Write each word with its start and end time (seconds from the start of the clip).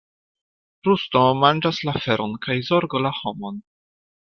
Rusto 0.87 1.21
manĝas 1.43 1.83
la 1.91 1.95
feron, 2.07 2.37
kaj 2.49 2.59
zorgo 2.73 3.07
la 3.09 3.17
homon. 3.23 3.65